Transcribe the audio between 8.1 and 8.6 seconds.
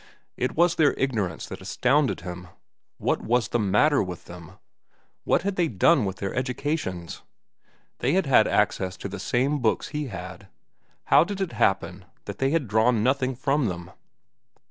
had had